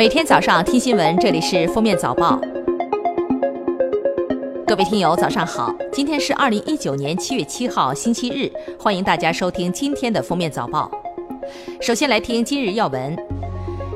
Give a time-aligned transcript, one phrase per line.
[0.00, 2.40] 每天早上听新闻，这里是封面早报。
[4.66, 5.70] 各位听友，早上好！
[5.92, 10.90] 今天是二零一九年七月七号，星期日，欢迎大家收听今天的封面早报。
[11.82, 13.14] 首先来听今日要闻。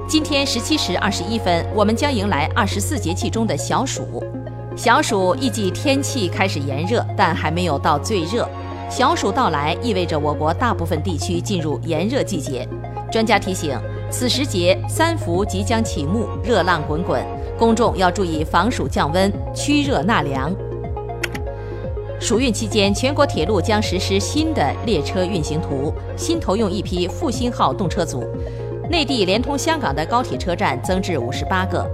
[0.06, 4.22] 今天十七时二十一分，我们将迎来二十四节气中的小暑。
[4.76, 8.46] 小暑意即天气开始炎热，但还没有到最热。
[8.90, 12.68] 小暑到来意味着我国大部分地区进入炎热季节。
[13.14, 13.78] 专家提醒。
[14.10, 17.24] 此时节，三伏即将启幕，热浪滚滚，
[17.56, 20.52] 公众要注意防暑降温、驱热纳凉。
[22.18, 28.24] 暑运期间，全国铁路将实施新的列车运行图，新投用一批复兴号动车组，
[28.90, 31.88] 内地连通香港的高铁车站增至五十八个，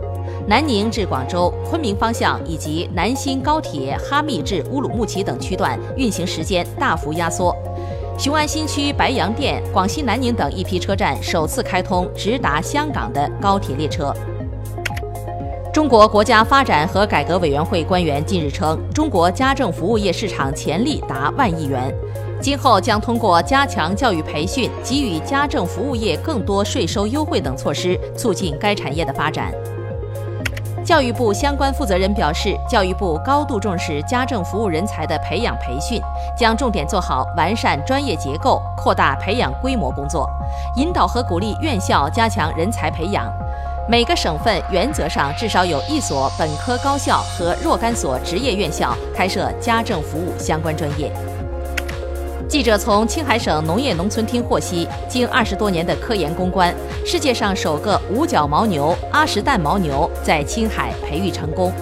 [0.46, 7.54] 南宁至广州、昆明方向以及南新高铁哈密至乌鲁木齐等区段运行时间大幅压缩。
[8.20, 14.14] 雄安新区白洋淀、广西南宁等一批车站首次开通直达香港的高铁列车。
[15.72, 21.90] 中国国家发展和改革委员会官员近日称，中国家政服务业市场潜力达万亿元，
[22.42, 29.50] 今后将通过加强教育培训、给予家政服务业更多税收优惠等措施，促进该产业的发展。
[30.90, 36.02] 教育部相关负责人表示，教育部高度重视家政服务人才的培养培训，
[36.36, 40.28] 将重点做好完善专业结构、扩大培养规模工作，
[40.74, 43.32] 引导和鼓励院校加强人才培养。
[43.88, 51.12] 每个省份原则上至少有一所本科高校和若干所职业院校开设家政服务相关专业。
[52.50, 56.74] 记者从青海省农业农村厅获悉，经二十多年的科研攻关，
[57.06, 61.72] 世界上首个五角牦牛阿什旦牦牛在青海培育成功。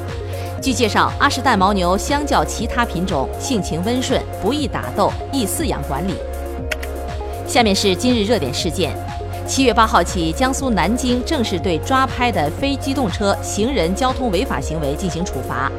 [0.60, 6.12] 据介绍，阿什旦牦牛相较其他品种，性情温顺，不易打斗，易饲养管理。
[7.46, 8.94] 下面是今日热点事件：
[9.46, 15.72] 七月八号起，江苏南京正式对抓拍的非机动车行人交通违法行为进行处罚。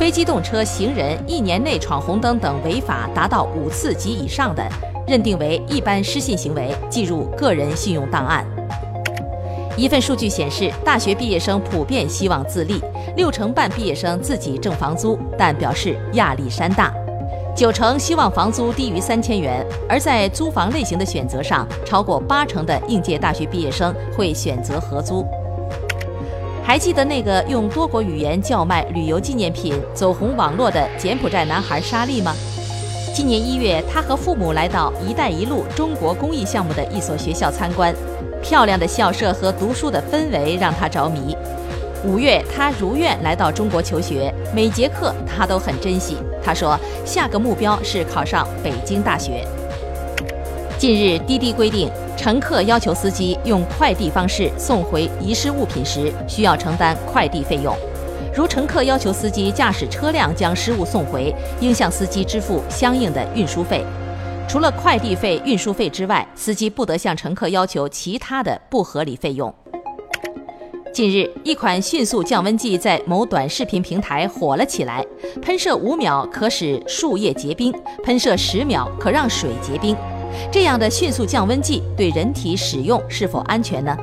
[0.00, 4.66] 非机动车行人一年内闯红灯等违法达到五次及以上的，
[5.06, 8.42] 认定为一般失信行为，记入个人信用档案。
[9.76, 12.80] 一份数据显示，大学毕业生普遍希望自立，
[13.14, 16.90] 六成半毕业生自己挣房租，但表示压力山大；
[17.54, 19.62] 九成希望房租低于三千元。
[19.86, 25.26] 而在租房类型的选择上，超过八成的应届大学毕业生会选择合租。
[26.62, 32.32] 还记得那个用多国语言叫卖旅游纪念品走红网络的柬埔寨男孩沙利吗？
[33.12, 37.92] 今年一月，他和父母来到“一带一路”中国公益项目的一所学校参观，
[38.40, 41.36] 漂亮的校舍和读书的氛围让他着迷。
[42.04, 46.16] 五月，他如愿来到中国求学，每节课他都很珍惜。
[46.42, 49.44] 他说，下个目标是考上北京大学。
[50.80, 51.90] 近日，滴滴规定。
[52.16, 57.76] 乘客要求司机用快递方式送回遗失物品时，需要承担快递费用。
[58.34, 63.84] 如乘客要求司机驾驶车辆将失物送回，应向司机支付相应的运输费。
[64.48, 69.54] 除了快递费、运输费之外，司机不得向乘客要求其他的不合理费用。
[70.94, 75.04] 近日，一款迅速降温剂在某短视频平台火了起来，
[75.42, 77.70] 喷射五秒可使树叶结冰，
[78.02, 79.94] 喷射十秒可让水结冰。
[80.50, 83.96] 这样的迅速降温剂对人体使用是否安全呢？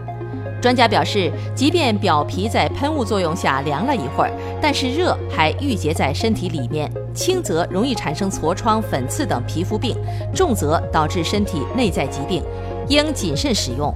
[0.59, 9.95] 专家表示，即便表皮在喷雾作用下凉了一会儿，但是热还郁结在身体里面，轻则容易产生痤疮、粉刺等皮肤病，
[10.33, 12.43] 重则导致身体内在疾病，
[12.89, 13.93] 应谨慎使用。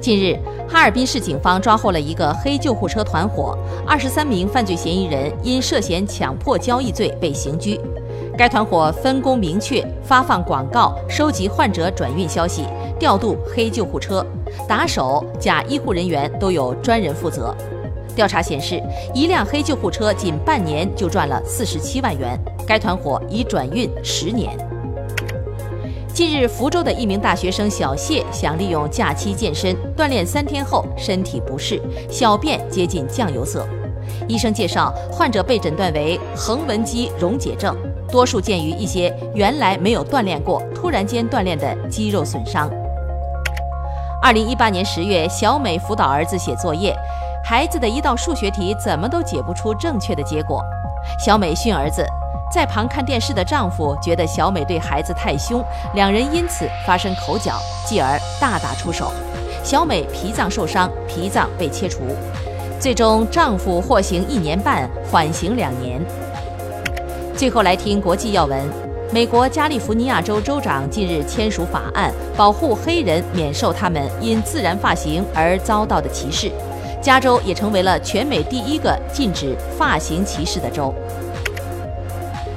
[0.00, 0.38] 近日，
[0.68, 3.56] 哈尔滨市警方抓获了一个黑救护车团伙，
[3.86, 7.80] 二十三名犯罪嫌疑人因涉嫌强迫交易罪被刑拘。
[8.36, 12.64] 该团伙分工明确，发放广告，收集患者转运消息，
[12.98, 14.24] 调度黑救护车，
[14.68, 17.54] 打手、假医护人员都有专人负责。
[18.14, 18.82] 调查显示，
[19.14, 22.38] 一辆黑救护车仅半年就赚了四十七万元。
[22.66, 24.56] 该团伙已转运十年。
[26.12, 31.80] 近日，福州的一名大学生小谢想利用假期健身，锻炼三天后身体不适，
[32.10, 33.66] 小便接近酱油色。
[34.26, 37.76] 医生介绍，患者被诊断为横纹肌溶解症。
[38.10, 42.70] 多数见于一些原来没有锻炼过、突然间锻炼的肌肉损伤。
[44.20, 46.96] 二零一八年十月，小美辅导儿子写作业，
[47.44, 50.62] 孩子的一道数学题怎么都解不出正确的结果。
[51.18, 52.04] 小美训儿子，
[52.52, 55.64] 在旁看电视的丈夫觉得小美对孩子太凶，
[55.94, 57.54] 两人因此发生口角，
[57.86, 59.12] 继而大打出手。
[59.62, 62.00] 小美脾脏受伤，脾脏被切除，
[62.80, 66.00] 最终丈夫获刑一年半，缓刑两年。
[67.38, 68.60] 最后来听国际要闻，
[69.12, 76.50] 美国加利福尼亚州州长近日签署法案，保护黑人免受他们因自然发型而遭到的歧视。
[77.00, 80.92] 加州也成为了全美第一个禁止发型歧视的州。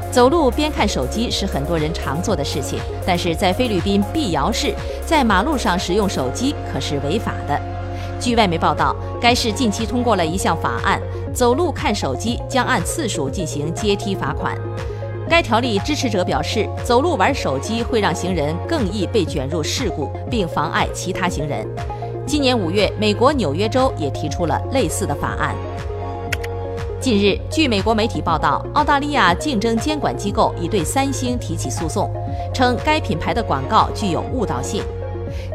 [0.10, 4.74] 走路边看手机是很多人常做的事情，但是在菲律宾碧瑶市，
[5.06, 7.62] 在马路上使用手机可是违法的。
[8.22, 11.02] 据外媒报道，该市近期通过了一项法案，
[11.34, 14.56] 走路看手机将按次数进行阶梯罚款。
[15.28, 21.68] 该条例支持者表示，走路玩手机会让行人更易被卷入事故，并妨碍其他行人。
[22.28, 25.56] 今年五月，美国纽约州也提出了类似的法案。
[27.00, 32.08] 近日，据美国媒体报道，澳大利亚竞争监管机构已对三星提起诉讼，
[32.54, 34.84] 称该品牌的广告具有误导性。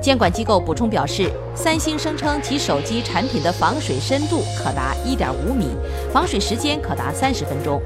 [0.01, 5.69] 监管机构补充表示，三星声称其手机产品的防水深度可达1.5米，
[6.13, 7.81] 防水时间可达30分钟。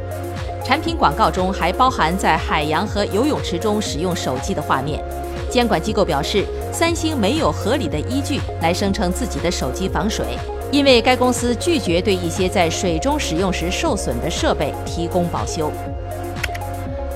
[0.65, 5.03] 产品广告中还包含在海洋和游泳池中使用手机的画面。
[5.49, 10.27] 监管机构表示，三星没有合理的依据来声称自己的手机防水，
[10.71, 15.73] 因为该公司拒绝对一些在水中使用时受损的设备提供保修。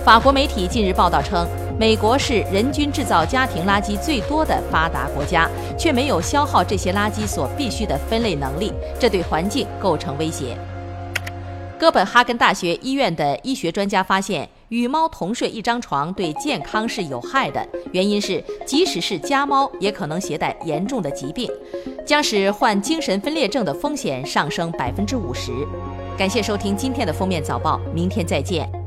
[0.05, 1.46] 法国媒体近日报道称，
[1.76, 10.56] 美国是人均制造家庭垃圾最多的发达国家，却没有消耗这些垃圾所必需的分类能力，这对环境构成威胁。
[11.76, 17.67] 哥本哈根大学医院的医学专家发现，与猫同睡一张床对健康是有害的。
[17.93, 21.50] 原因是，即使是家猫，也可能携带严重的疾病，
[22.06, 25.50] 将使患精神分裂症的风险上升百分之五十。
[26.17, 28.84] 感谢收听今天的封面早报，明天再见。